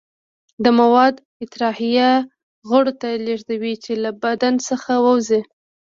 دا 0.63 0.69
مواد 0.79 1.15
اطراحیه 1.43 2.09
غړو 2.69 2.91
ته 3.01 3.09
لیږدوي 3.25 3.73
چې 3.83 3.91
له 4.03 4.09
بدن 4.23 4.53
څخه 4.67 4.91
ووځي. 5.03 5.41